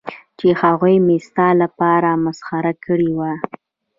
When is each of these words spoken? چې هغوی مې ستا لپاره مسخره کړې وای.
چې 0.39 0.47
هغوی 0.61 0.95
مې 1.05 1.17
ستا 1.27 1.47
لپاره 1.61 2.09
مسخره 2.25 2.73
کړې 2.85 3.09
وای. 3.17 3.35